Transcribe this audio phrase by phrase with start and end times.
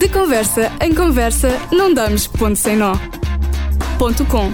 [0.00, 2.94] De conversa em conversa, não damos ponto sem nó.
[3.98, 4.50] Ponto com.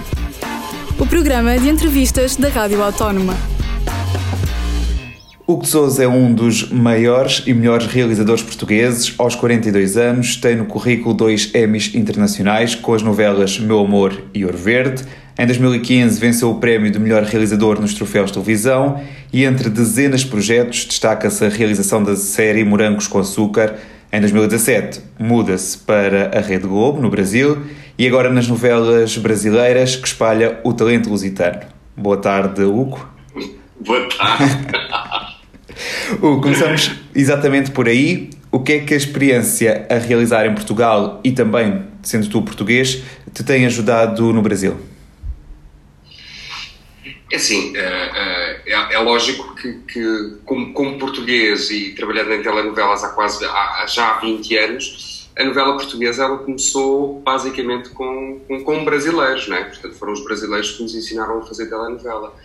[0.99, 3.33] O programa de entrevistas da Rádio Autónoma.
[5.47, 9.15] Hugo de Souza é um dos maiores e melhores realizadores portugueses.
[9.17, 14.43] Aos 42 anos, tem no currículo dois Emmys internacionais com as novelas Meu Amor e
[14.43, 15.05] Ouro Verde.
[15.39, 19.01] Em 2015 venceu o prémio de melhor realizador nos troféus de televisão
[19.31, 23.77] e entre dezenas de projetos destaca-se a realização da série Morangos com Açúcar.
[24.17, 27.61] Em 2017 muda-se para a Rede Globo, no Brasil,
[27.95, 31.59] e agora nas novelas brasileiras que espalha o talento lusitano.
[31.95, 33.07] Boa tarde, Hugo.
[33.79, 35.37] Boa tarde.
[36.19, 38.31] Uh, começamos exatamente por aí.
[38.51, 43.03] O que é que a experiência a realizar em Portugal e também, sendo tu português,
[43.31, 44.75] te tem ajudado no Brasil?
[47.31, 53.03] É assim, é, é, é lógico que, que como, como, português e trabalhando em telenovelas
[53.03, 58.63] há quase há, já há 20 anos, a novela portuguesa ela começou basicamente com, com,
[58.63, 59.63] com brasileiros, não é?
[59.63, 62.35] Portanto, foram os brasileiros que nos ensinaram a fazer telenovela.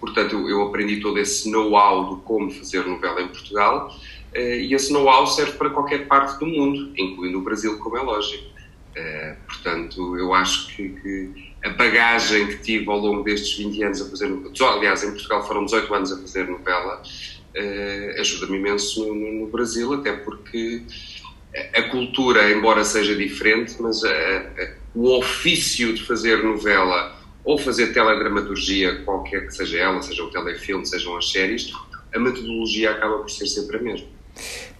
[0.00, 3.94] Portanto, eu aprendi todo esse know-how de como fazer novela em Portugal
[4.32, 8.02] eh, e esse know-how serve para qualquer parte do mundo, incluindo o Brasil, como é
[8.02, 8.44] lógico.
[8.94, 14.00] Eh, portanto, eu acho que, que, a bagagem que tive ao longo destes 20 anos
[14.00, 17.02] a fazer aliás, em Portugal foram 18 anos a fazer novela,
[17.54, 20.82] eh, ajuda-me imenso no, no, Brasil, até porque
[21.74, 27.92] a cultura, embora seja diferente, mas a, a, o ofício de fazer novela ou fazer
[27.92, 31.72] teledramaturgia, qualquer que seja ela, seja o telefilme, sejam as séries,
[32.14, 34.06] a metodologia acaba por ser sempre a mesma.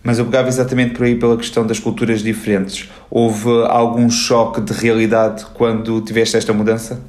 [0.06, 2.88] Mas eu pegava exatamente por aí pela questão das culturas diferentes.
[3.10, 7.04] Houve algum choque de realidade quando tiveste esta mudança?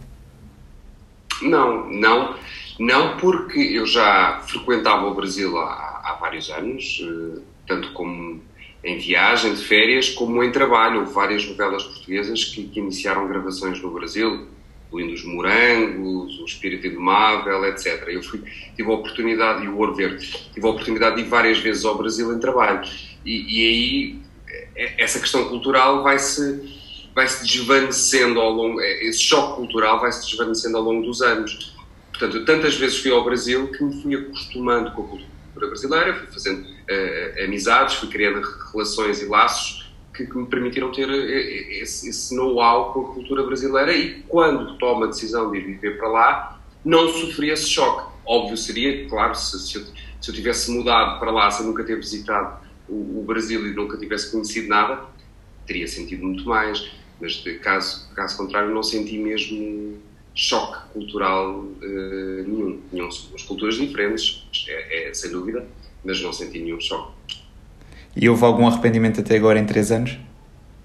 [1.44, 2.34] Não, não.
[2.80, 8.42] Não porque eu já frequentava o Brasil há, há vários anos, eh, tanto como
[8.84, 11.02] em viagem de férias, como em trabalho.
[11.02, 14.48] Houve várias novelas portuguesas que, que iniciaram gravações no Brasil
[14.88, 18.08] incluindo os morangos, o espírito indomável, etc.
[18.08, 18.42] Eu fui,
[18.76, 21.98] tive a oportunidade, e o ouro verde, tive a oportunidade de ir várias vezes ao
[21.98, 22.88] Brasil em trabalho.
[23.26, 24.20] E, e aí,
[24.76, 26.76] é, essa questão cultural vai-se
[27.14, 31.76] vai -se desvanecendo ao longo, é, esse choque cultural vai-se desvanecendo ao longo dos anos.
[32.12, 36.16] Portanto, eu tantas vezes fui ao Brasil que me fui acostumando com a cultura brasileira,
[36.16, 38.42] fui fazendo uh, amizades, fui criando
[38.72, 39.87] relações e laços
[40.18, 44.24] que, que me permitiram ter eh, eh, esse, esse know-how com a cultura brasileira e
[44.24, 48.12] quando tomo a decisão de ir viver para lá, não sofri esse choque.
[48.26, 49.86] Óbvio seria, claro, se, se, eu,
[50.20, 53.74] se eu tivesse mudado para lá, se eu nunca ter visitado o, o, Brasil e
[53.74, 55.06] nunca tivesse conhecido nada,
[55.66, 56.92] teria sentido muito mais.
[57.22, 59.98] Mas caso, caso contrário, não senti mesmo
[60.36, 62.82] choque cultural uh, nenhum.
[62.92, 63.08] Nenhum.
[63.08, 65.66] As culturas diferentes, é, é, sem dúvida,
[66.04, 67.14] mas não senti nenhum choque.
[68.20, 70.18] E houve algum arrependimento até agora em três anos?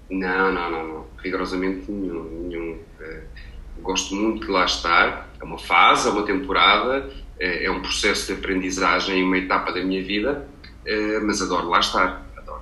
[0.09, 1.05] Não, não, não, não.
[1.17, 2.47] rigorosamente nenhum.
[2.47, 2.77] nenhum.
[2.99, 5.29] Uh, gosto muito de lá estar.
[5.41, 9.83] É uma fase, é uma temporada, é, é um processo de aprendizagem, uma etapa da
[9.83, 10.47] minha vida,
[10.85, 12.23] uh, mas adoro lá estar.
[12.37, 12.61] Adoro.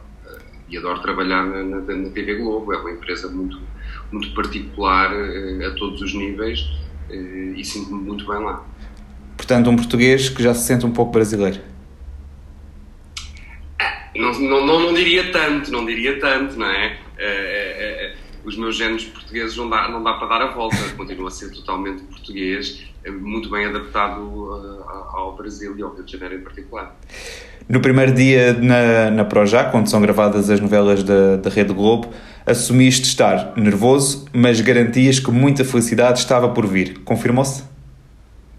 [0.70, 2.72] E adoro trabalhar na, na, na, TV Globo.
[2.72, 3.60] É uma empresa muito,
[4.10, 6.66] muito particular a todos os níveis
[7.58, 8.66] e sinto-me muito bem lá.
[9.36, 11.60] Portanto, um português que já se sente um pouco brasileiro.
[14.22, 16.98] Não, não, não, não, diria tanto, não diria tanto, não é?
[17.18, 21.28] é, é os meus géneros portugueses não dá, não dá para dar a volta, continua
[21.28, 24.84] a ser totalmente português, muito bem adaptado uh,
[25.14, 26.96] ao Brasil e ao Rio de Janeiro em particular.
[27.70, 32.12] No primeiro dia na, na Projac, onde são gravadas as novelas da, da Rede Globo,
[32.46, 37.00] assumiste estar nervoso, mas garantias que muita felicidade estava por vir.
[37.06, 37.64] Confirmou-se?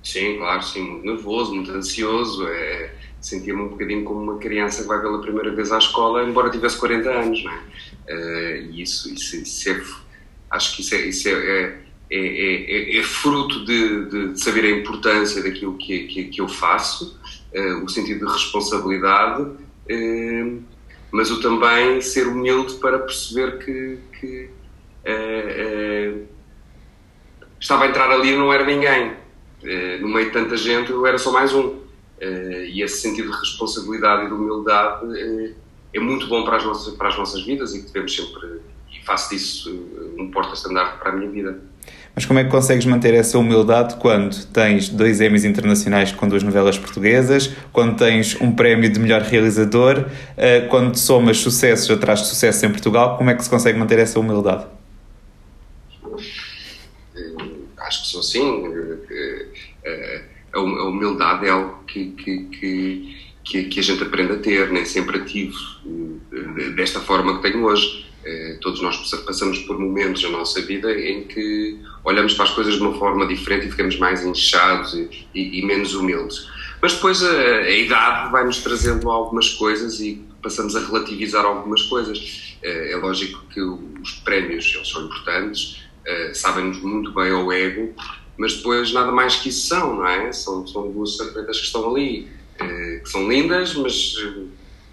[0.03, 2.47] Sim, claro, sim, muito nervoso, muito ansioso.
[2.49, 2.91] É,
[3.22, 6.77] sentia-me um bocadinho como uma criança que vai pela primeira vez à escola, embora tivesse
[6.77, 7.56] 40 anos, não é?
[8.09, 9.81] Uh, e isso, isso, isso, é,
[10.50, 11.78] acho que isso é, isso é,
[12.11, 17.16] é, é, é fruto de, de, saber a importância daquilo que, que, que eu faço,
[17.55, 20.62] uh, o sentido de responsabilidade, uh,
[21.12, 24.50] mas o também ser humilde para perceber que, que
[27.61, 29.12] estava a entrar ali e não era ninguém.
[30.00, 31.81] no meio de tanta gente eu era só mais um.
[32.23, 35.55] Uh, e esse sentido de responsabilidade e de humildade uh,
[35.93, 38.61] é muito bom para as, nossas, para as nossas vidas e que devemos sempre,
[38.93, 41.59] e faço disso uh, um porta-estandarte para a minha vida.
[42.15, 46.45] Mas como é que consegues manter essa humildade quando tens dois Emmys internacionais com duas
[46.45, 50.05] novelas portuguesas, quando tens um prémio de melhor realizador,
[50.69, 54.21] quando somas sucessos atrás de sucessos em Portugal, como é que se consegue manter essa
[54.21, 54.67] humildade?
[57.79, 58.63] Acho que sou assim
[60.54, 62.38] a humildade é algo que, que,
[63.44, 65.58] que, que, a gente aprende a ter, nem sempre ativo
[66.32, 68.06] eh, desta forma que tenho hoje.
[68.60, 68.96] todos nós
[69.26, 73.26] passamos por momentos na nossa vida em que olhamos para as coisas de uma forma
[73.26, 76.49] diferente e ficamos mais inchados e, e, e menos humildes.
[76.81, 82.56] Mas depois a, a idade vai-nos trazendo algumas coisas e passamos a relativizar algumas coisas.
[82.62, 85.82] É lógico que os prémios eles são importantes,
[86.34, 87.93] sabem-nos muito bem ao ego,
[88.37, 90.32] mas depois nada mais que isso são, não é?
[90.32, 94.14] São, são duas serpentas que estão ali, que são lindas, mas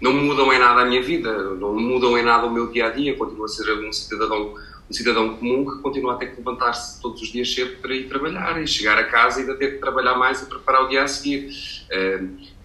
[0.00, 2.90] não mudam em nada a minha vida, não mudam em nada o meu dia a
[2.90, 3.16] dia.
[3.16, 4.54] Continuo a ser um cidadão,
[4.88, 8.08] um cidadão comum que continua a ter que levantar-se todos os dias cedo para ir
[8.08, 11.02] trabalhar e chegar a casa e ainda ter que trabalhar mais e preparar o dia
[11.02, 11.50] a seguir.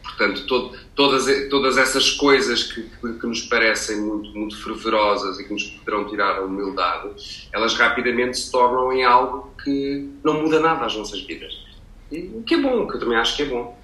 [0.05, 2.83] Portanto, todo, todas, todas essas coisas que,
[3.19, 7.09] que, nos parecem muito, muito fervorosas e que nos poderão tirar a humildade,
[7.51, 11.53] elas rapidamente se tornam em algo que não muda nada às nossas vidas.
[12.11, 13.77] E, o que é bom, que eu também acho que é bom.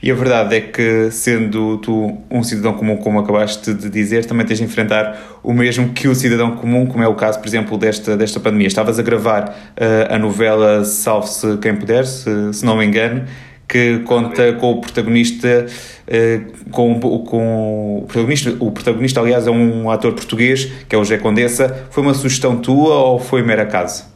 [0.00, 4.46] E a verdade é que, sendo tu um cidadão comum, como acabaste de dizer, também
[4.46, 7.76] tens de enfrentar o mesmo que o cidadão comum, como é o caso, por exemplo,
[7.76, 8.68] desta, desta pandemia.
[8.68, 13.26] Estavas a gravar uh, a novela Salve-se Quem Puder, se, se não me engano,
[13.68, 15.66] que conta com o protagonista,
[16.08, 21.04] uh, com, com o protagonista, o protagonista, aliás, é um ator português, que é o
[21.04, 21.86] José Condessa.
[21.90, 24.06] Foi uma sugestão tua ou foi mero acaso?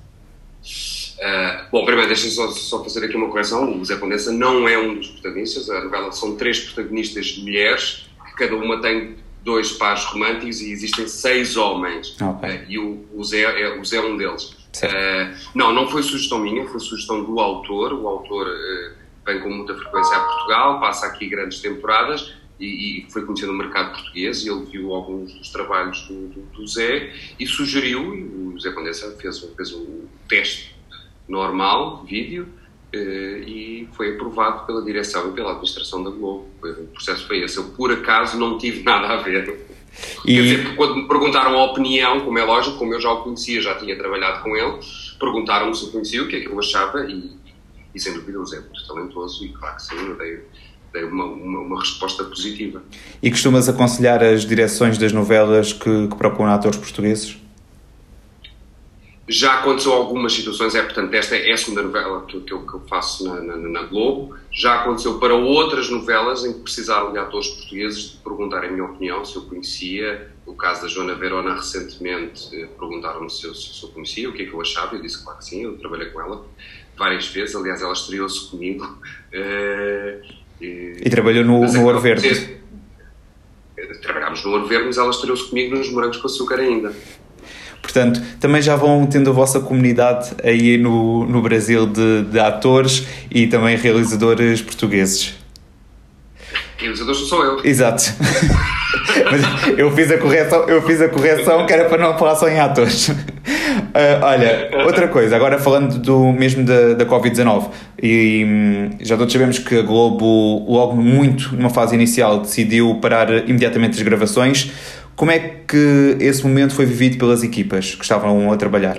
[1.22, 3.78] Uh, bom, primeiro deixa só, só fazer aqui uma correção.
[3.78, 5.68] O Zé Condessa não é um dos protagonistas.
[5.70, 11.06] A novela são três protagonistas mulheres, que cada uma tem dois pares românticos e existem
[11.06, 12.16] seis homens.
[12.20, 12.56] Okay.
[12.56, 14.44] Uh, e o, o, Zé, é, o Zé é um deles.
[14.44, 17.92] Uh, não, não foi sugestão minha, foi sugestão do autor.
[17.92, 18.46] O autor
[19.24, 23.58] vem com muita frequência a Portugal, passa aqui grandes temporadas e, e, foi conhecido no
[23.58, 28.22] mercado português e ele viu alguns dos trabalhos do, do, do Zé e sugeriu, e
[28.22, 30.74] o Zé Condessa fez, fez o teste
[31.28, 32.48] normal, vídeo,
[32.92, 36.48] eh, e foi aprovado pela direção e pela administração da Globo.
[36.62, 37.56] O processo foi esse.
[37.56, 39.66] Eu, por acaso, não tive nada a ver.
[40.24, 40.34] E...
[40.34, 43.60] Quer dizer, quando me perguntaram a opinião, como é lógico, como eu já o conhecia,
[43.60, 44.78] já tinha trabalhado com ele,
[45.18, 47.30] perguntaram-me se eu conhecia, o que é que eu achava, e,
[47.94, 50.40] e sem dúvida o Zé é muito talentoso, e claro que sim, eu dei,
[50.92, 52.82] dei uma, uma, uma, resposta positiva.
[53.22, 57.36] E costumas aconselhar as direções das novelas que, que procuram atores portugueses?
[59.28, 62.74] Já aconteceu algumas situações, é portanto, esta é a segunda novela que, que, eu, que
[62.74, 64.36] eu, faço na, na, na, Globo.
[64.50, 68.84] Já aconteceu para outras novelas em que precisaram de atores portugueses de perguntarem a minha
[68.84, 70.32] opinião, se eu conhecia.
[70.44, 74.42] O caso da Joana Verona, recentemente, eh, perguntaram-me se, eu, se eu conhecia, o que
[74.42, 74.96] é que eu achava.
[74.96, 76.44] Eu disse claro que sim, eu trabalhei com ela
[77.02, 77.56] várias vezes.
[77.56, 78.84] Aliás, ela estreou-se comigo.
[79.34, 80.24] Uh,
[80.60, 82.58] e, e, trabalhou no, no Ouro Verde.
[84.00, 86.94] Trabalhámos no Ouro Verde, mas ela estreou-se comigo nos Morangos com Açúcar ainda.
[87.82, 93.04] Portanto, também já vão tendo a vossa comunidade aí no, no Brasil de, de atores
[93.28, 95.34] e também realizadores portugueses.
[96.76, 97.64] Realizadores sou eu.
[97.64, 98.04] Exato.
[99.30, 102.48] Mas eu fiz a correção, eu fiz a correção que era para não falar só
[102.48, 103.10] em atores.
[103.92, 107.70] Uh, olha, outra coisa, agora falando do mesmo da, da Covid-19,
[108.02, 113.46] e hum, já todos sabemos que a Globo, logo muito numa fase inicial, decidiu parar
[113.46, 114.72] imediatamente as gravações.
[115.14, 118.96] Como é que esse momento foi vivido pelas equipas que estavam a trabalhar?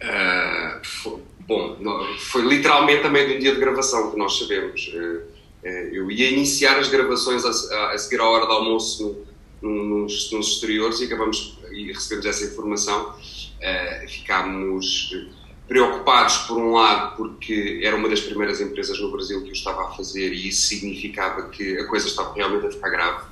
[0.00, 1.76] Uh, foi, bom,
[2.18, 4.92] foi literalmente também do dia de gravação que nós sabemos.
[4.94, 5.38] Uh,
[5.92, 9.26] eu ia iniciar as gravações a, a, seguir à hora do almoço
[9.60, 13.14] nos, nos exteriores e acabamos e recebemos essa informação.
[14.08, 15.10] ficámos
[15.68, 19.88] preocupados, por um lado, porque era uma das primeiras empresas no Brasil que o estava
[19.88, 23.26] a fazer e isso significava que a coisa estava realmente a ficar grave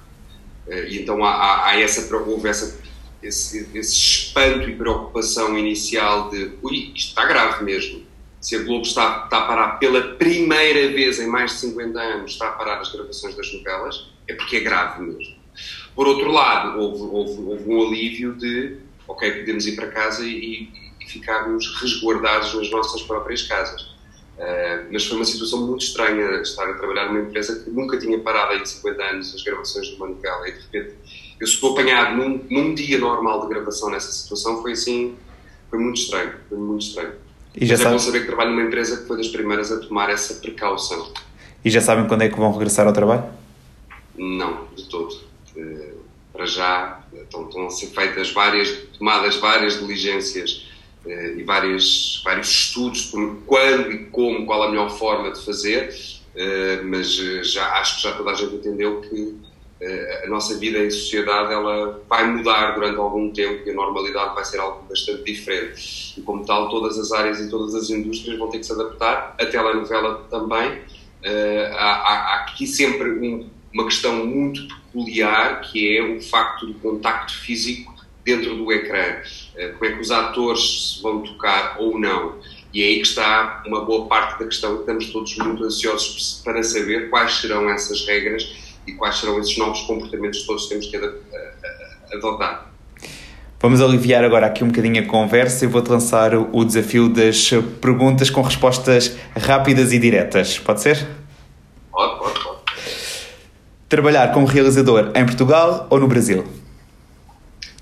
[0.68, 2.78] eh, e então há, há essa, houve essa,
[3.23, 8.04] esse, esse espanto e preocupação inicial de ui, isto está grave mesmo.
[8.38, 12.33] Se a Globo está, está a parar pela primeira vez em mais de 50 anos,
[12.33, 15.36] está a parar as gravações das novelas, é porque é grave mesmo.
[15.97, 18.76] Por outro lado, houve, houve, houve um alívio de,
[19.09, 20.69] ok, podemos ir para casa e,
[21.00, 23.97] e ficarmos resguardados nas nossas próprias casas.
[24.37, 28.19] Uh, mas foi uma situação muito estranha estar a trabalhar numa empresa que nunca tinha
[28.19, 30.95] parado aí de 50 anos as gravações de uma novela e de repente
[31.41, 35.17] eu estou apanhado num, num, dia normal de gravação nessa situação foi assim,
[35.71, 37.12] foi muito estranho, foi muito estranho.
[37.55, 37.95] E já mas sabe...
[37.95, 41.11] é bom saber que trabalho numa empresa que foi das primeiras a tomar essa precaução.
[41.65, 43.25] E já sabem quando é que vão regressar ao trabalho?
[44.19, 45.25] Não, de todo.
[46.37, 50.66] Para já estão, estão a ser feitas várias, tomadas várias diligências
[51.07, 55.95] eh, e vários, vários estudos por quando e como, qual a melhor forma de fazer,
[56.35, 59.47] eh, mas eh, já acho que já toda a gente entendeu que
[60.25, 64.43] a nossa vida em sociedade ela vai mudar durante algum tempo e a normalidade vai
[64.43, 66.14] ser algo bastante diferente.
[66.16, 69.37] E como tal, todas as áreas e todas as indústrias vão ter que se adaptar,
[69.38, 70.81] a telenovela também.
[71.75, 74.66] Há, há, aqui sempre um, uma questão muito
[75.05, 79.21] que é o facto do contacto físico dentro do ecrã.
[79.55, 82.35] Uh, como é que os atores se vão tocar ou não.
[82.75, 86.43] E é aí que está uma boa parte da questão que estamos todos muito ansiosos
[86.45, 90.87] para saber quais serão essas regras e quais serão esses novos comportamentos que todos temos
[90.87, 90.97] que
[92.12, 92.71] adotar.
[93.59, 97.50] Vamos aliviar agora aqui um bocadinho a conversa e vou-te lançar o desafio das
[97.81, 100.59] perguntas com respostas rápidas e diretas.
[100.59, 101.07] Pode ser?
[103.97, 106.45] Trabalhar como realizador em Portugal ou no Brasil?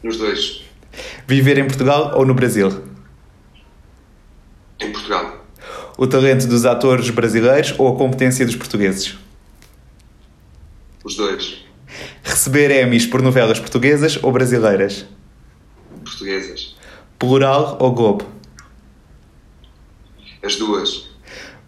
[0.00, 0.62] Nos dois.
[1.26, 2.84] Viver em Portugal ou no Brasil?
[4.78, 5.44] Em Portugal.
[5.98, 9.18] O talento dos atores brasileiros ou a competência dos portugueses?
[11.02, 11.64] Os dois.
[12.22, 15.04] Receber Emmys por novelas portuguesas ou brasileiras?
[16.04, 16.76] Portuguesas.
[17.18, 18.24] Plural ou Globo?
[20.44, 21.10] As duas.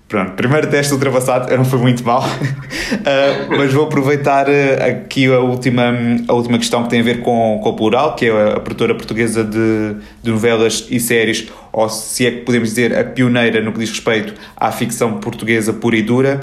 [0.08, 4.52] Pronto, primeiro teste ultrapassado, não fui muito mal, uh, mas vou aproveitar uh,
[4.88, 5.82] aqui a última,
[6.28, 8.94] a última questão que tem a ver com, com o plural, que é a produtora
[8.94, 13.72] portuguesa de, de novelas e séries, ou se é que podemos dizer a pioneira no
[13.72, 16.40] que diz respeito à ficção portuguesa pura e dura.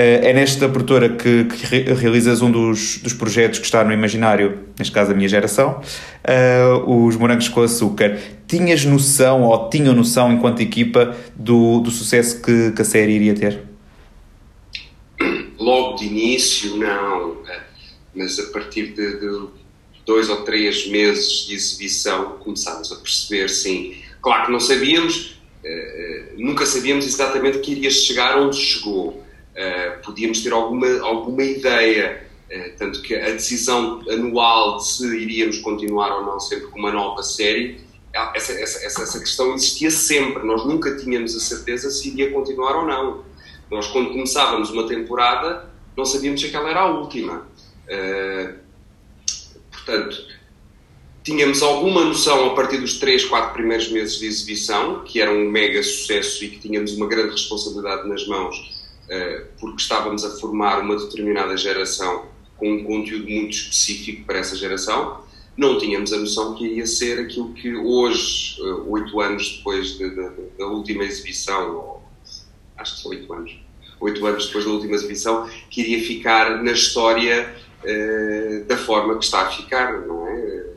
[0.00, 4.60] Eh, é nesta produtora que, que, realizas um dos, dos projetos que está no imaginário,
[4.78, 5.82] neste caso a minha geração,
[6.24, 8.18] uh, os Morangos com Açúcar.
[8.48, 13.34] Tinhas noção, ou tinham noção, enquanto equipa, do, do sucesso que, que a série iria
[13.34, 13.62] ter?
[15.58, 17.36] Logo de início, não.
[18.14, 19.48] Mas a partir de, de
[20.06, 23.96] dois ou três meses de exibição, começámos a perceber, sim.
[24.22, 29.28] Claro que não sabíamos, uh, nunca sabíamos exatamente que iria chegar onde chegou
[29.60, 35.58] eh, podíamos ter alguma, alguma ideia, uh, tanto que a decisão anual de se iríamos
[35.58, 37.80] continuar ou não sempre com uma nova série,
[38.12, 42.76] essa, essa, essa, essa questão existia sempre, nós nunca tínhamos a certeza se iria continuar
[42.76, 43.24] ou não.
[43.70, 47.46] Nós, quando começávamos uma temporada, não sabíamos se aquela era a última.
[47.86, 48.54] Uh,
[49.70, 50.26] portanto,
[51.22, 55.48] tínhamos alguma noção a partir dos 3, 4 primeiros meses de exibição, que era um
[55.48, 58.79] mega sucesso e que tínhamos uma grande responsabilidade nas mãos eh,
[59.58, 62.26] porque estávamos a formar uma determinada geração
[62.56, 65.24] com um conteúdo muito específico para essa geração,
[65.56, 70.08] não tínhamos a noção que iria ser aquilo que hoje, eh, oito anos depois de,
[70.10, 72.02] de, da última exibição, ou,
[72.76, 73.58] acho que são oito anos,
[74.00, 79.24] oito anos depois da última exibição, que iria ficar na história uh, da forma que
[79.24, 80.70] está a ficar, não é?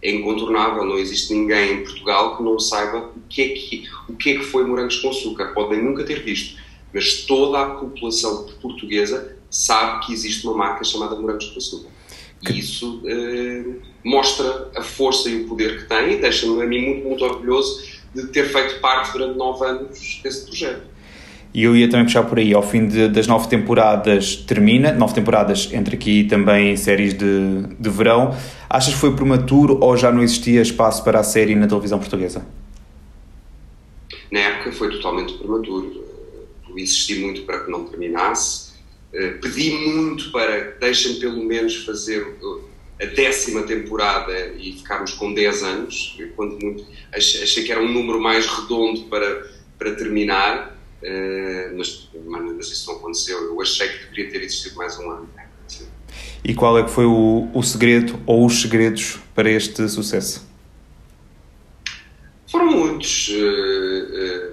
[0.00, 4.14] É incontornável, não existe ninguém em Portugal que não saiba o que é que, o
[4.14, 5.46] que, é que foi Morangos com Açúcar.
[5.54, 6.56] Podem nunca ter visto
[6.92, 11.88] mas toda a população portuguesa sabe que existe uma marca chamada Morangos com Açúcar.
[12.48, 16.86] E isso uh, mostra a força e o poder que tem e deixa-me a mim
[16.86, 17.82] muito, muito orgulhoso
[18.14, 20.82] de ter feito parte durante nove anos desse projeto.
[21.52, 25.14] E eu ia também puxar por aí, ao fim de, das nove temporadas termina, nove
[25.14, 28.36] temporadas entre aqui também séries de, de verão.
[28.68, 32.46] Achas que foi prematuro ou já não existia espaço para a série na televisão portuguesa?
[34.30, 36.07] Na época foi totalmente prematuro
[36.82, 38.72] insisti muito para que não terminasse,
[39.12, 42.26] uh, pedi muito para deixem pelo menos fazer
[43.00, 47.92] a décima temporada e ficarmos com 10 anos, quando muito, achei, achei, que era um
[47.92, 49.46] número mais redondo para,
[49.78, 53.38] para terminar, uh, mas, mas isso não aconteceu.
[53.38, 55.28] Eu achei que deveria ter existido mais um ano.
[56.44, 60.48] E qual é que foi o, o segredo ou os segredos para este sucesso?
[62.50, 63.28] Foram muitos.
[63.28, 64.47] Uh,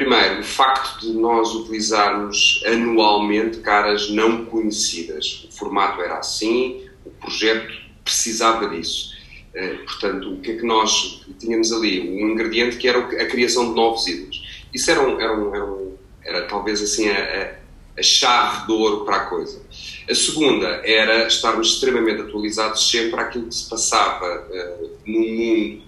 [0.00, 5.46] Primeiro, o facto de nós utilizarmos anualmente caras não conhecidas.
[5.46, 7.70] O formato era assim, o projeto
[8.02, 9.14] precisava disso.
[9.54, 12.00] Uh, portanto, o que é que nós tínhamos ali?
[12.00, 14.64] Um ingrediente que era a criação de novos ídolos.
[14.72, 17.58] Isso era, um, era, um, era, um, era talvez assim a,
[17.98, 19.60] a, chave de ouro para a coisa.
[20.08, 25.82] A segunda era estarmos extremamente atualizados sempre àquilo que se passava uh, no mundo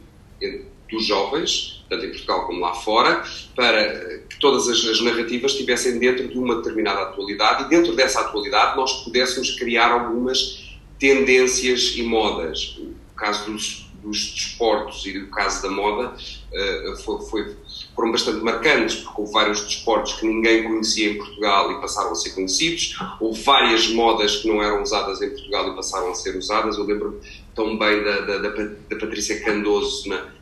[0.90, 3.22] dos jovens, tanto em Portugal como lá fora,
[3.54, 8.20] para que todas as, as, narrativas estivessem dentro de uma determinada atualidade e dentro dessa
[8.20, 12.78] atualidade nós pudéssemos criar algumas tendências e modas.
[12.78, 17.56] O caso dos, dos desportos e o caso da moda uh, foi, foi,
[17.94, 22.14] foram bastante marcantes, porque houve vários desportos que ninguém conhecia em Portugal e passaram a
[22.14, 26.36] ser conhecidos, houve várias modas que não eram usadas em Portugal e passaram a ser
[26.36, 26.76] usadas.
[26.78, 27.20] Eu lembro
[27.54, 30.32] tão bem da, da, da, da Patrícia Candoso na,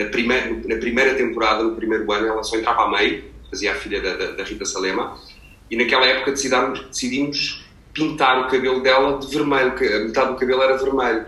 [0.00, 3.74] na primeira, na primeira temporada, no primeiro ano, ela só entrava a meio, fazia a
[3.74, 5.18] filha da, da, da Rita Salema,
[5.70, 10.62] e naquela época decidimos, decidimos pintar o cabelo dela de vermelho, a metade do cabelo
[10.62, 11.26] era vermelho.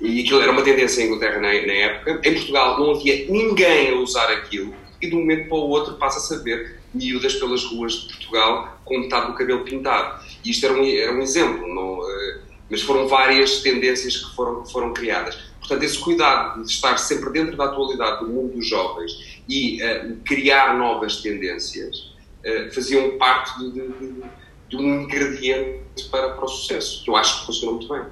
[0.00, 2.20] E aquilo era uma tendência em Inglaterra na, na época.
[2.24, 5.94] Em Portugal não havia ninguém a usar aquilo, e de um momento para o outro
[5.94, 10.24] passa-se a ver miúdas pelas ruas de Portugal com metade do cabelo pintado.
[10.44, 11.66] E isto era um, era um exemplo.
[11.68, 12.40] Não, uh,
[12.70, 15.36] mas foram várias tendências que foram, que foram criadas.
[15.66, 20.16] Portanto, esse cuidado de estar sempre dentro da atualidade do mundo dos jovens e uh,
[20.22, 22.12] criar novas tendências
[22.44, 24.22] uh, faziam parte de, de, de,
[24.68, 28.02] de, um ingrediente para, para o sucesso, que eu acho que funcionou muito bem.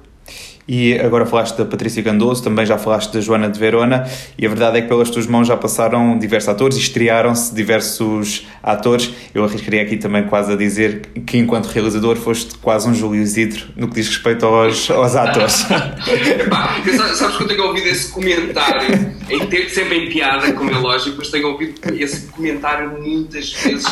[0.67, 4.49] E agora falaste da Patrícia Gandoso, também já falaste da Joana de Verona, e a
[4.49, 9.11] verdade é que pelas tuas mãos já passaram diversos atores e estrearam-se diversos atores.
[9.33, 13.65] Eu arriscaria aqui também quase a dizer que, enquanto realizador, foste quase um Júlio Isidro
[13.75, 15.65] no que diz respeito aos, aos atores.
[15.69, 16.81] Epá,
[17.17, 21.29] sabes que eu tenho ouvido esse comentário, em, sempre em piada, como é lógico, mas
[21.29, 23.85] tenho ouvido esse comentário muitas vezes.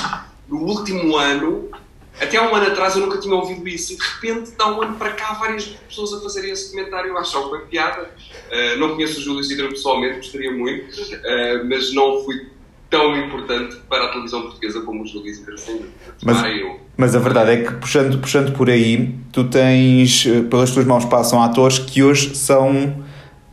[0.48, 1.70] No último ano,
[2.20, 4.82] até há um ano atrás eu nunca tinha ouvido isso e de repente, dá um
[4.82, 7.10] ano para cá, várias pessoas a fazerem esse comentário.
[7.10, 8.04] Eu acho que foi piada.
[8.04, 12.52] Uh, não conheço o Júlio Isidro pessoalmente, gostaria muito, uh, mas não fui
[12.92, 15.86] tão importante para a televisão portuguesa como o Júlio Isidro, sem
[16.24, 16.38] Mas,
[16.98, 21.06] mas a verdade é que, puxando, puxando por aí, tu tens, eh, pelas tuas mãos
[21.06, 23.02] passam atores que hoje são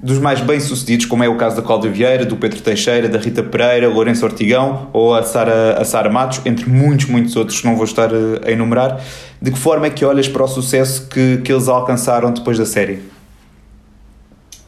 [0.00, 3.42] dos mais bem-sucedidos, como é o caso da Cláudia Vieira, do Pedro Teixeira, da Rita
[3.42, 7.74] Pereira, Lourenço Ortigão ou a Sara, a Sara Matos, entre muitos, muitos outros que não
[7.74, 9.04] vou estar eh, a enumerar.
[9.42, 12.64] De que forma é que olhas para o sucesso que, que eles alcançaram depois da
[12.64, 13.00] série?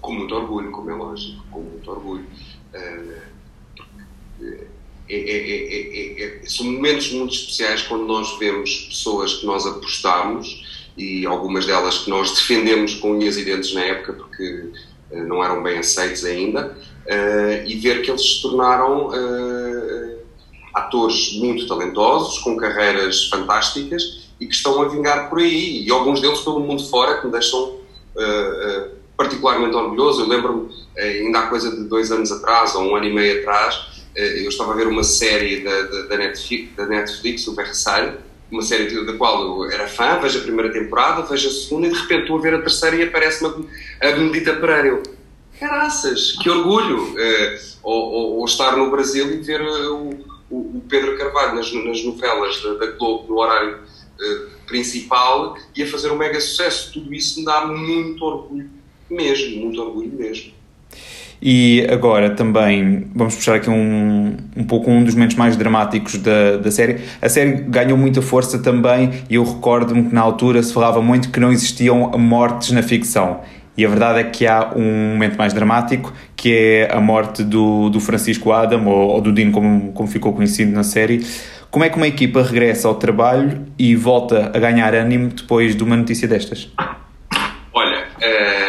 [0.01, 2.27] Com muito orgulho, como é lógico, com muito orgulho.
[5.13, 10.65] É, é, é, são momentos muito especiais quando nós vemos pessoas que nós apostamos
[10.97, 15.43] e algumas delas que nós defendemos com unhas e dentes na época, porque eh, não
[15.45, 16.77] eram bem aceitos ainda,
[17.07, 20.17] eh, e ver que eles se tornaram eh,
[20.75, 26.21] atores muito talentosos, com carreiras fantásticas e que estão a vingar por aí, e alguns
[26.21, 27.81] deles pelo mundo fora, que me deixam
[29.17, 30.23] particularmente orgulhoso.
[30.23, 34.03] Eu lembro-me, ainda há coisa de dois anos atrás, ou um ano e meio atrás,
[34.17, 38.15] eu estava a ver uma série da, da, Netflix, da Netflix, o Versailles,
[38.51, 41.91] uma série da qual eu era fã, vejo a primeira temporada, vejo a segunda e
[41.91, 43.69] de repente estou a ver a terceira e aparece-me
[44.01, 44.89] a Benedita Pereira.
[44.89, 45.03] Eu,
[45.59, 47.03] caraças, que orgulho!
[47.13, 49.95] Uh, ou, ou, ou, estar no Brasil e ver uh,
[50.51, 55.83] o, o, Pedro Carvalho nas, nas novelas da, da, Globo, no horário uh, principal e
[55.83, 56.93] a fazer um mega sucesso.
[56.93, 58.71] Tudo isso me dá muito orgulho
[59.09, 60.53] mesmo, muito orgulho mesmo.
[61.43, 66.59] E agora também vamos puxar aqui um, um pouco um dos momentos mais dramáticos da,
[66.59, 67.01] da série.
[67.21, 71.31] A série ganhou muita força também e eu recordo-me que na altura se falava muito
[71.31, 73.41] que não existiam mortes na ficção.
[73.75, 77.89] E a verdade é que há um momento mais dramático que é a morte do,
[77.89, 81.25] do Francisco Adam, ou, ou do Dino, como, como ficou conhecido na série.
[81.71, 85.83] Como é que uma equipa regressa ao trabalho e volta a ganhar ânimo depois de
[85.83, 86.69] uma notícia destas?
[87.73, 88.60] Olha, uh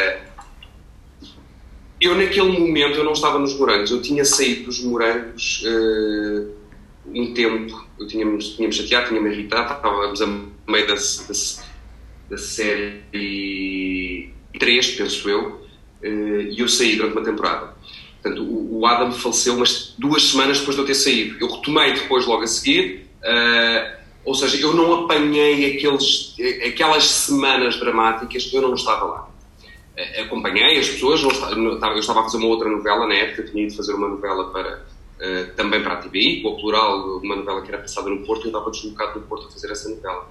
[2.02, 6.52] eu naquele momento eu não estava nos morangos, eu tinha saído dos morangos uh,
[7.14, 11.34] um tempo, eu tinha-me tinha chateado, tinha-me irritado, estávamos a meio da, da,
[12.30, 15.62] da série 3, penso eu,
[16.04, 17.76] uh, e eu saí durante uma temporada.
[18.20, 21.38] Portanto, o, o, Adam faleceu umas duas semanas depois de eu ter saído.
[21.40, 26.36] Eu retomei depois, logo a seguir, uh, ou seja, eu não apanhei aqueles,
[26.68, 29.31] aquelas semanas dramáticas, eu não estava lá.
[30.02, 33.64] Eh, acompanhei as pessoas, não, eu estava a fazer uma outra novela na época, tinha
[33.64, 34.84] ido fazer uma novela para,
[35.20, 38.46] uh, também para a TVI, com o plural, uma novela que era passada no Porto,
[38.46, 40.28] eu estava deslocado no Porto a fazer essa novela.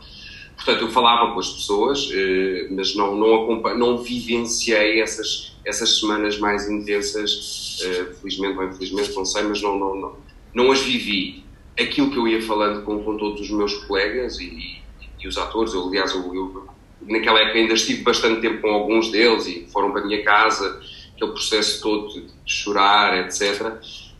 [0.57, 6.39] Portanto, eu falava com as pessoas, uh, mas não, não, não vivenciei essas, essas semanas
[6.39, 10.17] mais intensas, uh, felizmente ou infelizmente, não sei, mas não, não, não,
[10.53, 11.45] não as vivi.
[11.79, 14.83] Aquilo que eu ia falando com, com todos os meus colegas e, e,
[15.21, 16.69] e os atores, eu, aliás, eu, eu
[17.03, 20.81] naquela época ainda estive bastante tempo com alguns deles e foram para a minha casa,
[21.15, 23.75] aquele processo todo de chorar, etc.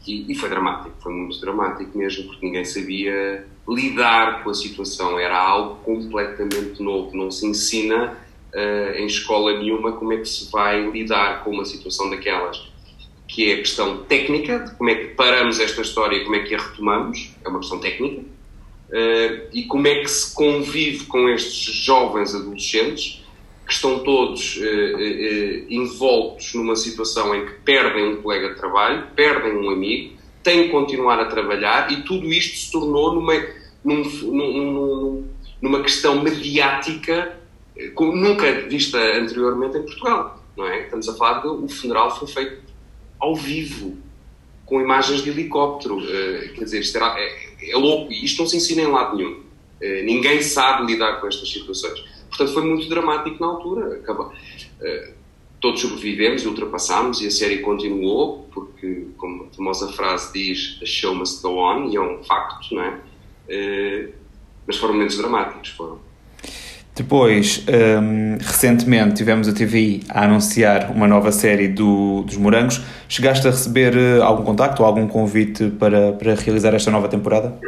[0.07, 5.19] E, e, foi dramático, foi muito dramático mesmo, porque ninguém sabia lidar com a situação,
[5.19, 8.17] era algo completamente novo, não se ensina
[8.55, 12.71] uh, em escola nenhuma como é que se vai lidar com uma situação daquelas,
[13.29, 16.41] que é a questão técnica, de como é que paramos esta história e como é
[16.41, 18.25] que a retomamos, é uma questão técnica,
[18.91, 23.25] Uh, e como é que se convive com estes jovens adolescentes
[23.65, 29.07] que estão todos uh, uh, envoltos numa situação em que perdem um colega de trabalho,
[29.15, 33.35] perdem um amigo, têm que continuar a trabalhar e tudo isto se tornou numa,
[33.85, 35.29] num, num,
[35.63, 37.39] numa questão mediática
[37.97, 40.43] nunca vista anteriormente em Portugal.
[40.57, 40.83] Não é?
[40.83, 42.63] Estamos a falar de o funeral foi feito
[43.21, 43.97] ao vivo,
[44.67, 46.01] com imagens de helicóptero.
[46.55, 48.13] quer dizer, isto era, é, é louco.
[48.13, 49.33] E isto não se ensina em lado nenhum.
[49.33, 52.01] Uh, ninguém sabe lidar com estas situações.
[52.29, 53.97] Portanto, foi muito dramático na altura.
[53.97, 55.15] Acaba, uh,
[55.61, 60.87] todos sobrevivemos e ultrapassámos e a série continuou, porque, como a famosa frase diz, a
[60.87, 63.01] show must go on, e é um facto, não é?
[63.49, 64.13] Uh,
[64.67, 66.10] mas foram momentos dramáticos, foram.
[67.01, 72.79] Depois, um, recentemente, tivemos a TV a anunciar uma nova série do, dos Morangos.
[73.09, 77.59] Chegaste a receber uh, algum contacto ou algum convite para, para realizar esta nova temporada?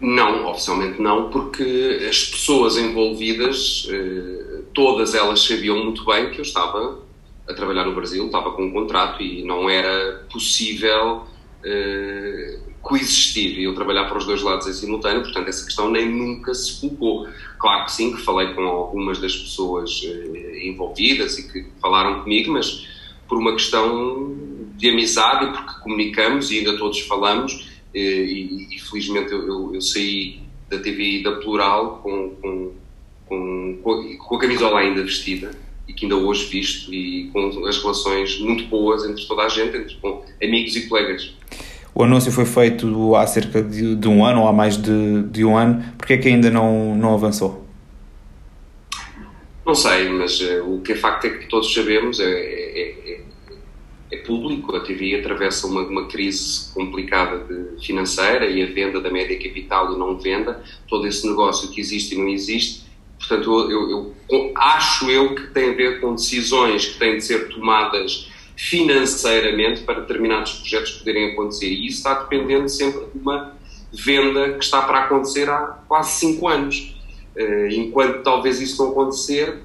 [0.00, 6.42] Não, oficialmente não, porque as pessoas envolvidas, uh, todas elas sabiam muito bem que eu
[6.42, 7.00] estava
[7.46, 11.26] a trabalhar no Brasil, estava com um contrato e não era possível
[11.66, 16.10] uh, coexistir e eu trabalhar para os dois lados em simultâneo, portanto essa questão nem
[16.10, 17.28] nunca se colocou.
[17.58, 22.52] Claro que sim, que falei com algumas das pessoas uh, envolvidas e que falaram comigo,
[22.52, 22.88] mas
[23.28, 24.36] por uma questão
[24.76, 29.80] de amizade porque comunicamos e ainda todos falamos uh, e, e, felizmente eu, eu, eu,
[29.80, 32.72] saí da TV e da Plural com, com,
[33.26, 35.52] com, com a camisola ainda vestida
[35.86, 39.76] e que ainda hoje visto e com as relações muito boas entre toda a gente,
[39.76, 39.96] entre
[40.42, 41.32] amigos e colegas.
[41.94, 45.44] O anúncio foi feito há cerca de, de um ano ou há mais de, de
[45.44, 45.84] um ano.
[45.98, 47.66] Porquê é que ainda não, não avançou?
[49.64, 53.20] Não sei, mas uh, o que é facto é que todos sabemos, é, é, é,
[54.10, 57.46] é público, a TV atravessa uma, uma crise complicada
[57.80, 62.14] financeira e a venda da média capital e não venda, todo esse negócio que existe
[62.14, 62.90] e não existe.
[63.18, 67.24] Portanto, eu, eu, eu acho eu que tem a ver com decisões que têm de
[67.24, 68.31] ser tomadas
[68.62, 71.66] financeiramente para determinados projetos poderem acontecer.
[71.66, 73.56] E isso está dependendo sempre de uma
[73.92, 76.94] venda que está para acontecer há quase 5 anos.
[77.34, 79.62] Eh, enquanto talvez isso não acontecer,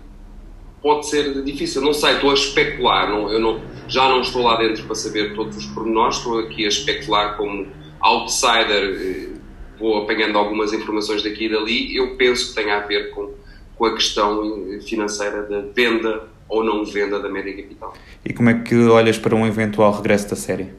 [0.81, 1.79] pode ser difícil.
[1.83, 3.07] Não sei, estou a especular.
[3.07, 6.65] Não, eu não, já não estou lá dentro para saber todos os pormenores, estou aqui
[6.65, 7.67] a especular como
[7.99, 9.29] outsider, eh,
[9.77, 11.95] vou apanhando algumas informações daqui e dali.
[11.95, 13.31] Eu penso que tem a ver com,
[13.75, 14.41] com a questão
[14.81, 17.93] financeira da venda ou não venda da média capital.
[18.23, 20.69] E como é que olhas para um eventual regresso da série?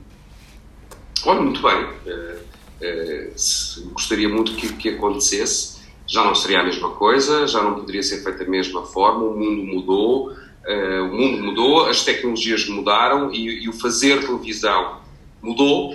[1.25, 1.85] Olha, muito bem.
[1.85, 2.39] Uh,
[2.83, 5.79] uh, gostaria muito que, que acontecesse.
[6.07, 9.25] Já não seria a mesma coisa, já não poderia ser feita da mesma forma.
[9.25, 15.01] O mundo mudou, uh, o mundo mudou, as tecnologias mudaram e, e o fazer televisão
[15.43, 15.95] mudou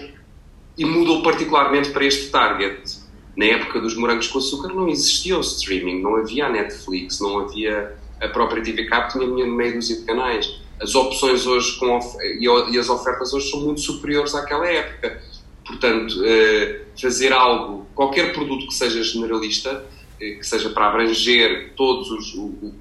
[0.77, 3.01] e mudou particularmente para este target.
[3.35, 7.39] Na época dos morangos com açúcar não existia o streaming, não havia a Netflix, não
[7.39, 10.59] havia a própria TV Cap tinha meia dúzia de canais.
[10.81, 11.99] As opções hoje com,
[12.39, 15.21] e as ofertas hoje são muito superiores àquela época.
[15.65, 19.85] Portanto, eh, fazer algo, qualquer produto que seja generalista,
[20.19, 22.73] eh, que seja para abranger todos os o,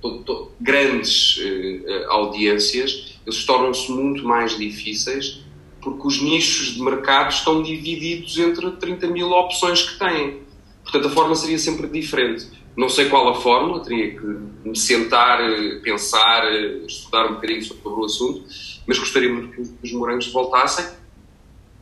[0.00, 5.44] to, to, grandes eh, audiências, eles tornam-se muito mais difíceis
[5.86, 10.38] porque os nichos de mercado estão divididos entre 30 mil opções que têm.
[10.82, 12.48] Portanto, a forma seria sempre diferente.
[12.76, 14.26] Não sei qual a fórmula, teria que
[14.64, 18.44] me sentar, eh, pensar, eh, estudar um bocadinho sobre o assunto,
[18.86, 20.84] mas gostaria muito que os morangos voltassem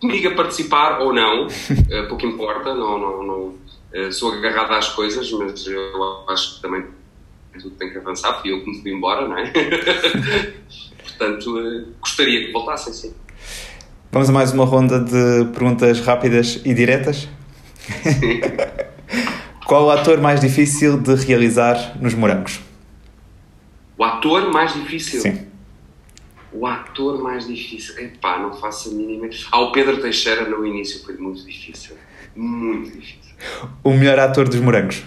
[0.01, 1.49] comigo a participar ou não,
[1.91, 6.85] eh, pouco importa, não, não, não, sou agarrado às coisas, mas eu acho que também
[7.61, 9.51] tudo tem que avançar, fui eu que me fui embora, não é?
[11.03, 13.15] Portanto, gostaria que voltassem, sim.
[14.11, 17.29] Vamos a mais uma ronda de perguntas rápidas e diretas?
[18.03, 18.41] Sim.
[19.65, 22.61] Qual o ator mais difícil de realizar nos Morangos?
[23.97, 25.21] O ator mais difícil?
[25.23, 25.47] Sim.
[26.53, 27.99] O ator mais difícil?
[27.99, 29.27] Epá, não faço a mínima.
[29.51, 31.97] Ah, o Pedro Teixeira no início foi muito difícil.
[32.37, 33.35] Muito difícil.
[33.83, 35.03] O melhor ator dos Morangos?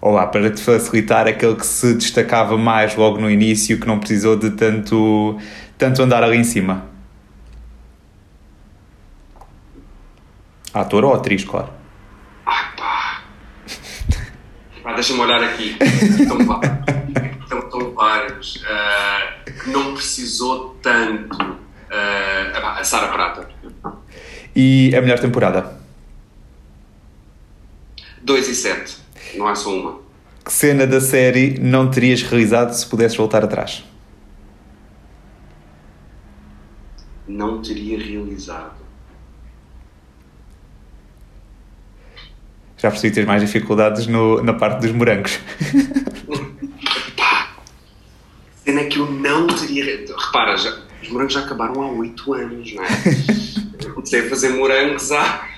[0.00, 4.36] Olá, para te facilitar, aquele que se destacava mais logo no início, que não precisou
[4.36, 5.36] de tanto,
[5.76, 6.95] tanto andar ali em cima.
[10.76, 11.70] Ator ou atriz, claro.
[12.44, 13.22] Ai pá.
[14.82, 15.74] pá Deixa-me olhar aqui.
[15.80, 18.56] Estão, estão, estão vários.
[18.56, 21.42] Uh, não precisou tanto.
[21.42, 23.48] Uh, a Sara Prata.
[24.54, 25.80] E a melhor temporada?
[28.22, 28.98] 2 e 7.
[29.34, 30.00] Não há só uma.
[30.44, 33.82] Que cena da série não terias realizado se pudesses voltar atrás?
[37.26, 38.85] Não teria realizado.
[42.78, 45.38] Já percebi ter mais dificuldades no, na parte dos morangos.
[47.16, 47.56] Pá,
[48.64, 50.04] cena que eu não teria.
[50.06, 52.88] Repara, já, os morangos já acabaram há 8 anos, não é?
[53.86, 55.48] Eu comecei a fazer morangos há.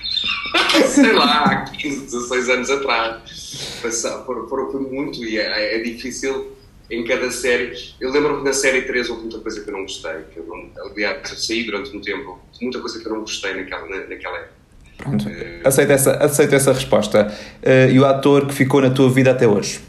[0.87, 3.81] sei lá, há 15, 16 anos atrás.
[4.25, 6.55] Foram, foram, foi muito e é, é, difícil
[6.89, 7.73] em cada série.
[7.99, 10.23] Eu lembro-me na série 3 houve muita coisa que eu não gostei.
[10.31, 13.53] Que eu não, aliás, eu saí durante um tempo, muita coisa que eu não gostei
[13.53, 14.58] naquela, naquela época.
[14.99, 15.25] Pronto,
[15.63, 17.33] aceito essa, aceito essa resposta.
[17.63, 19.81] Uh, e o ator que ficou na tua vida até hoje?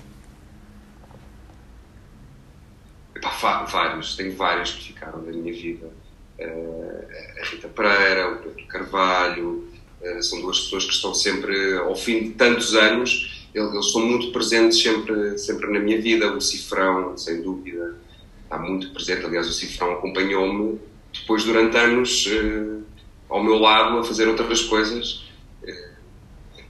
[3.14, 5.86] Epá, vários, tenho vários que ficaram na minha vida.
[6.38, 7.04] Uh,
[7.42, 9.70] a Rita Pereira, o Pedro Carvalho,
[10.00, 14.32] Uh, são duas pessoas que estão sempre, ao fim de tantos anos, eles, estão muito
[14.32, 16.32] presentes sempre, sempre na minha vida.
[16.32, 17.96] O Cifrão, sem dúvida,
[18.44, 19.26] está muito presente.
[19.26, 20.80] Aliás, o Cifrão acompanhou-me
[21.12, 22.82] depois, durante anos, uh,
[23.30, 25.22] ao meu lado, a fazer outras coisas.
[25.62, 25.90] Uh,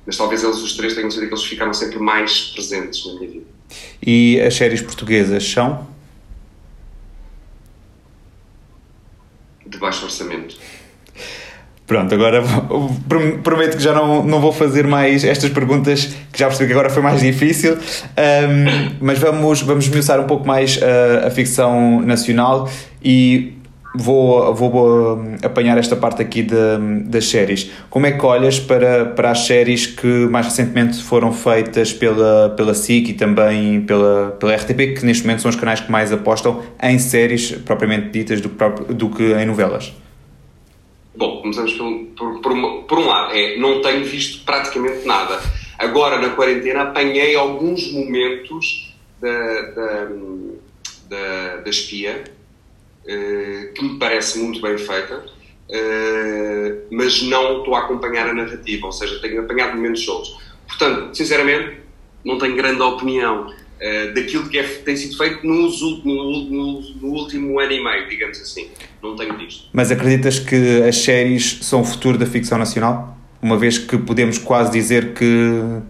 [0.06, 3.30] mas talvez eles, os três, tenham sido aqueles que ficaram sempre mais presentes na minha
[3.30, 3.46] vida.
[4.04, 5.88] E as séries portuguesas são?
[9.66, 10.56] De baixo orçamento.
[11.90, 12.40] Pronto, agora
[13.42, 16.88] prometo que já não, não vou fazer mais estas perguntas, que já percebi que agora
[16.88, 22.70] foi mais difícil, um, mas vamos, vamos esmiuçar um pouco mais a, a ficção nacional
[23.02, 23.59] e
[23.94, 26.56] vou, vou hum, apanhar esta parte aqui de,
[27.04, 27.70] das séries.
[27.88, 32.74] Como é que olhas para, para as séries que mais recentemente foram feitas pela, pela
[32.74, 36.62] SIC e também pela, pela RTP, que neste momento são os canais que mais apostam
[36.82, 38.48] em séries propriamente ditas do,
[38.92, 39.92] do que em novelas?
[41.14, 45.38] Bom, começamos por, por, por, por um lado, é, não tenho visto praticamente nada.
[45.78, 50.08] Agora, na quarentena, apanhei alguns momentos da, da,
[51.08, 52.22] da, da espia,
[53.06, 58.86] eh, que me parece muito bem feita, uh, mas não estou a acompanhar a narrativa,
[58.86, 60.36] ou seja, tenho apanhado momentos soltos.
[60.68, 61.78] Portanto, sinceramente,
[62.22, 65.68] não tenho grande opinião uh, daquilo que é, tem sido feito no,
[66.04, 68.68] no, no, último ano e meio, digamos assim.
[69.02, 69.68] Não tenho visto.
[69.72, 73.16] Mas acreditas que as séries são o futuro da ficção nacional?
[73.40, 75.24] Uma vez que podemos quase dizer que,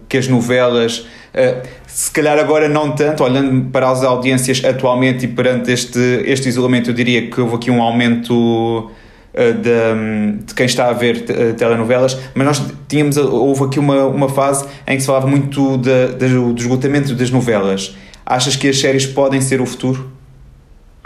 [0.07, 5.27] que as novelas Uh, se calhar agora não tanto, olhando para as audiências atualmente e
[5.27, 10.65] perante este, este isolamento, eu diria que houve aqui um aumento uh, de, de, quem
[10.65, 15.01] está a ver uh, telenovelas, mas nós tínhamos, houve aqui uma, uma fase em que
[15.01, 17.95] se falava muito de, de, do esgotamento das novelas.
[18.25, 20.11] Achas que as séries podem ser o futuro?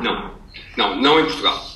[0.01, 0.31] Não,
[0.77, 1.74] não, não em Portugal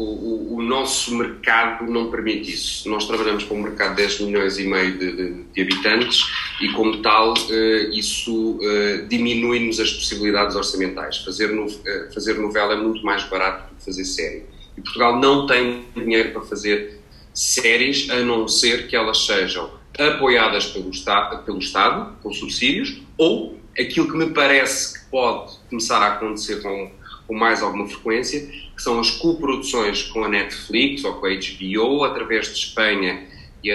[0.00, 2.88] o, o, nosso mercado não permite isso.
[2.88, 6.24] Nós trabalhamos com um mercado de 10 milhões e meio de, de, de habitantes
[6.60, 11.18] e, como tal, uh, isso uh, diminui-nos as possibilidades orçamentais.
[11.18, 14.44] Fazer, no, uh, fazer novela é muito mais barato do que fazer série.
[14.76, 17.00] E Portugal não tem dinheiro para fazer
[17.34, 23.58] séries, a não ser que elas sejam apoiadas pelo Estado, pelo Estado com subsídios, ou
[23.78, 26.90] aquilo que me parece que pode começar a acontecer com,
[27.28, 32.04] com mais alguma frequência, que são as coproduções com a Netflix ou com a HBO,
[32.04, 33.28] através de Espanha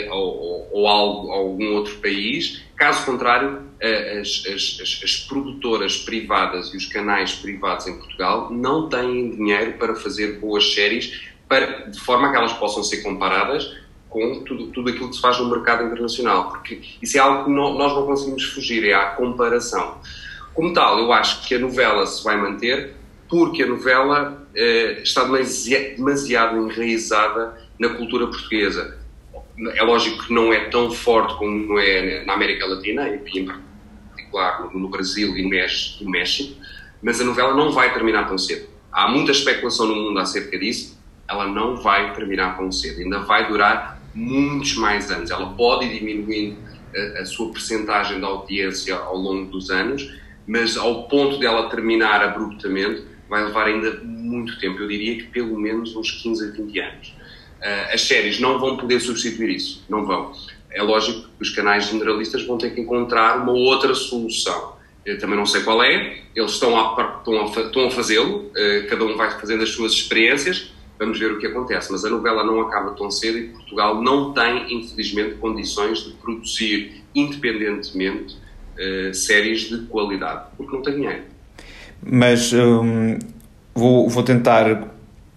[0.10, 2.64] ou, ou, ou algum outro país.
[2.76, 3.62] Caso contrário,
[4.20, 9.74] as, as, as, as, produtoras privadas e os canais privados em Portugal não têm dinheiro
[9.74, 13.76] para fazer boas séries, para, de forma que elas possam ser comparadas
[14.10, 17.50] com tudo, tudo aquilo que se faz no mercado internacional, porque isso é algo que
[17.50, 19.98] não, nós não conseguimos fugir, é a comparação.
[20.54, 22.94] Como tal, eu acho que a novela se vai manter,
[23.34, 29.00] porque a novela eh, está demasiado enraizada na cultura portuguesa.
[29.76, 34.70] É lógico que não é tão forte como é na América Latina, e em particular
[34.72, 35.50] no Brasil e no
[36.12, 36.62] México,
[37.02, 38.68] mas a novela não vai terminar tão cedo.
[38.92, 43.48] Há muita especulação no mundo acerca disso, ela não vai terminar tão cedo, ainda vai
[43.48, 45.32] durar muitos mais anos.
[45.32, 46.58] Ela pode ir diminuindo
[46.96, 50.08] a, a sua percentagem de audiência ao longo dos anos,
[50.46, 55.24] mas ao ponto de ela terminar abruptamente, vai levar ainda muito tempo, eu diria que
[55.24, 57.08] pelo menos uns 15 a 20 anos.
[57.08, 60.34] Uh, as séries não vão poder substituir isso, não vão.
[60.70, 64.74] É lógico que os canais generalistas vão ter que encontrar uma outra solução.
[65.06, 69.04] Eu também não sei qual é, eles estão a, estão a, a fazê-lo, uh, cada
[69.06, 71.92] um vai fazendo as suas experiências, vamos ver o que acontece.
[71.92, 77.04] Mas a novela não acaba tão cedo e Portugal não tem, infelizmente, condições de produzir
[77.16, 81.33] independentemente uh, séries de qualidade, porque não tem dinheiro.
[82.06, 83.18] Mas hum,
[83.74, 84.94] vou, vou tentar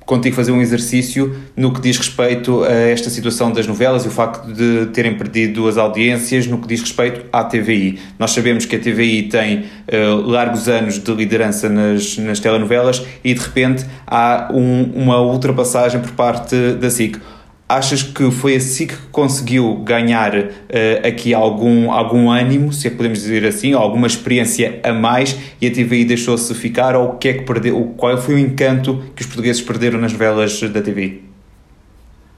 [0.07, 4.11] contigo fazer um exercício no que diz respeito a esta situação das novelas e o
[4.11, 7.99] facto de terem perdido as audiências no que diz respeito à TVI.
[8.17, 13.35] Nós sabemos que a TVI tem uh, largos anos de liderança nas, nas telenovelas e
[13.35, 17.19] de repente há um, uma ultrapassagem por parte da SIC.
[17.69, 20.51] Achas que foi a SIC que conseguiu ganhar uh,
[21.05, 25.67] aqui algum, algum ânimo, se é que podemos dizer assim, alguma experiência a mais e
[25.67, 26.95] a TVI deixou-se ficar?
[26.95, 30.13] Ou o que é que perdeu, qual foi o encanto que os portugueses perderam nas
[30.13, 31.25] velas da TVI?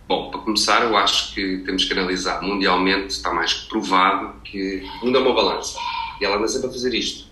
[0.09, 4.83] Bom, para começar, eu acho que temos que analisar mundialmente, está mais que provado que
[5.03, 5.79] o mundo é uma balança
[6.19, 7.27] e ela anda sempre a fazer isto.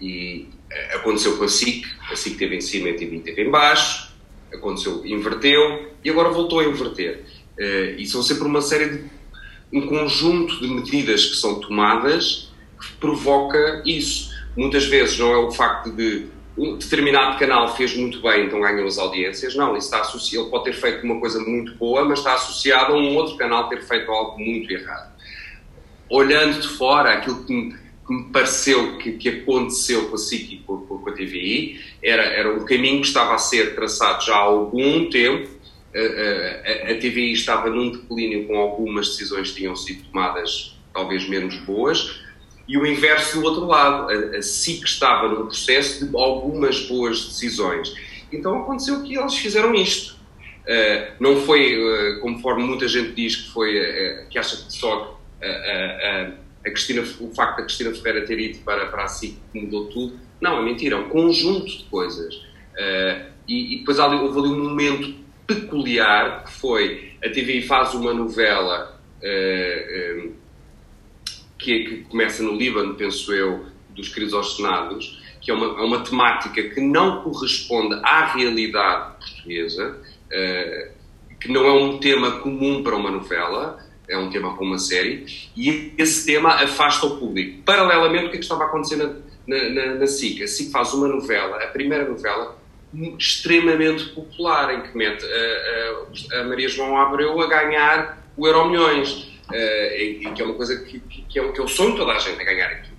[0.00, 3.42] E uh, aconteceu com a SIC, a SIC teve em cima e a TVI teve
[3.42, 4.09] em baixo,
[4.52, 7.24] aconteceu, inverteu e agora voltou a inverter.
[7.58, 9.04] Uh, e são sempre uma série de.
[9.72, 14.30] um conjunto de medidas que são tomadas que provoca isso.
[14.56, 18.86] Muitas vezes não é o facto de um determinado canal fez muito bem, então ganhou
[18.86, 19.54] as audiências.
[19.54, 22.92] Não, isso está associado, ele pode ter feito uma coisa muito boa, mas está associado
[22.92, 25.10] a um outro canal ter feito algo muito errado.
[26.08, 27.76] Olhando de fora, aquilo que me,
[28.10, 32.24] que me pareceu que, que, aconteceu com a SIC e com, com, a TVI era,
[32.24, 35.48] era um caminho que estava a ser traçado já há algum tempo.
[35.94, 42.20] A, TVI estava num declínio com algumas decisões que tinham sido tomadas talvez menos boas,
[42.66, 44.10] e o inverso do outro lado.
[44.10, 47.94] A, SIC estava num processo de algumas boas decisões.
[48.32, 50.18] Então aconteceu que eles fizeram isto.
[51.20, 57.30] Não foi, conforme muita gente diz, que foi, que acha que só a Cristina, o
[57.34, 60.18] facto da Cristina Ferreira ter ido para, para a SIC mudou tudo.
[60.40, 62.34] Não, é mentira, é um conjunto de coisas.
[63.48, 65.14] E, e, depois houve ali um momento
[65.46, 69.00] peculiar que foi a TVI faz uma novela
[71.60, 76.00] que, que começa no Líbano, penso eu, dos queridos ordenados, que é uma, é uma
[76.00, 81.00] temática que não corresponde à realidade portuguesa, uh,
[81.38, 83.78] que não é um tema comum para uma novela,
[84.10, 85.24] é um tema para uma série,
[85.56, 87.62] e esse tema afasta o público.
[87.62, 88.96] Paralelamente, o que, é que estava a acontecer
[89.46, 90.42] na, na SIC?
[90.42, 92.58] A SIC faz uma novela, a primeira novela,
[93.18, 98.68] extremamente popular, em que mete a, a, a Maria João Abreu a ganhar o Euro
[98.68, 101.98] Milhões e, que é uma coisa que, que, que, é, que é o sonho de
[101.98, 102.90] toda a gente a ganhar aqui.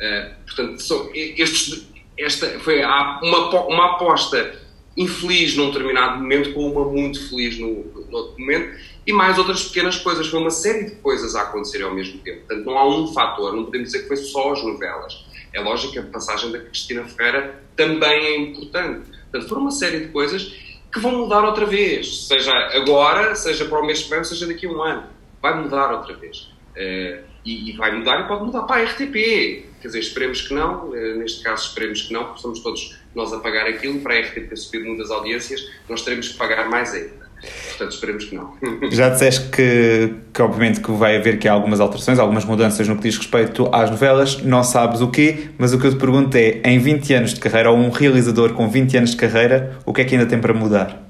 [0.00, 0.26] É?
[0.26, 4.61] Uh, portanto, são, estes, esta foi uma, uma aposta
[4.96, 9.64] infeliz num determinado momento com uma muito feliz no, no outro momento e mais outras
[9.64, 10.26] pequenas coisas.
[10.26, 12.46] Foi uma série de coisas a acontecer ao mesmo tempo.
[12.46, 15.24] Portanto, não há um fator, não podemos dizer que foi só as novelas.
[15.52, 19.08] É lógico que a passagem da Cristina Ferreira também é importante.
[19.30, 20.54] Portanto, foram uma série de coisas
[20.92, 24.66] que vão mudar outra vez, seja agora, seja para o mês que vem, seja daqui
[24.66, 25.04] a um ano
[25.42, 26.48] vai mudar outra vez.
[26.76, 29.66] Uh, e, e, vai mudar e pode mudar para a RTP.
[29.82, 33.32] Quer dizer, esperemos que não, uh, neste caso esperemos que não, porque somos todos nós
[33.32, 37.22] a pagar aquilo, para a RTP subir muitas audiências, nós teremos que pagar mais ainda.
[37.70, 38.54] Portanto, esperemos que não.
[38.92, 43.02] Já disseste que, que, obviamente, que vai haver aqui algumas alterações, algumas mudanças no que
[43.02, 46.60] diz respeito às novelas, não sabes o quê, mas o que eu te pergunto é,
[46.64, 50.00] em 20 anos de carreira, ou um realizador com 20 anos de carreira, o que
[50.00, 51.02] é que ainda tem para mudar?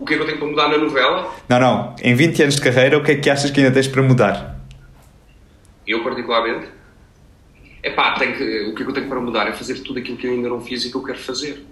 [0.00, 1.32] o que é que eu tenho para mudar na novela?
[1.48, 1.94] Não, não.
[2.02, 4.55] Em 20 anos de carreira, o que é que achas que ainda tens para mudar?
[5.86, 6.66] Eu, particularmente?
[7.82, 8.32] É pá, o que é
[8.72, 9.46] que eu tenho para mudar?
[9.46, 11.64] É fazer tudo aquilo que eu ainda não fiz e que eu quero fazer.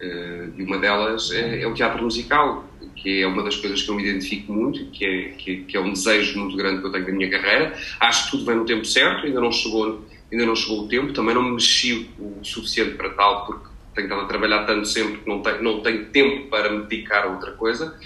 [0.00, 3.90] Uh, e uma delas é, é, o teatro musical, que é uma das coisas que
[3.90, 6.92] eu me identifico muito, que é, que, que, é um desejo muito grande que eu
[6.92, 7.76] tenho na minha carreira.
[7.98, 11.12] Acho que tudo vem no tempo certo, ainda não chegou, ainda não chegou o tempo.
[11.12, 15.18] Também não me mexi o suficiente para tal, porque tenho estado a trabalhar tanto sempre
[15.18, 17.98] que não tenho, não tenho tempo para me dedicar a outra coisa.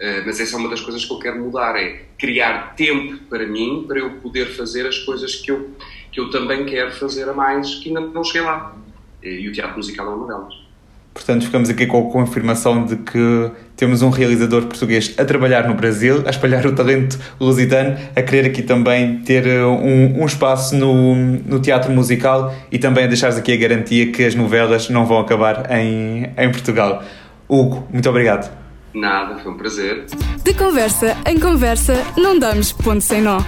[0.00, 3.46] Uh, mas essa é uma das coisas que eu quero mudar, é criar tempo para
[3.46, 5.70] mim, para eu poder fazer as coisas que eu,
[6.10, 8.74] que eu também quero fazer a mais, que ainda não cheguei lá.
[9.22, 10.70] E o teatro musical é uma delas.
[11.12, 15.74] Portanto, ficamos aqui com a confirmação de que temos um realizador português a trabalhar no
[15.74, 20.76] Brasil, a espalhar o talento lusitano, a querer aqui também ter uh, um, um espaço
[20.76, 25.04] no, no teatro musical e também a deixares aqui a garantia que as novelas não
[25.04, 27.02] vão acabar em, em Portugal.
[27.48, 28.50] Hugo, muito obrigado.
[28.92, 30.06] Nada, foi um prazer.
[30.42, 33.38] De conversa em conversa, não damos ponto sem nó.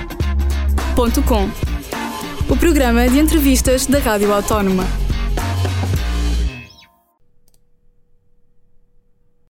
[0.95, 1.49] Ponto com.
[2.49, 5.02] O programa de entrevistas da Rádio Autónoma.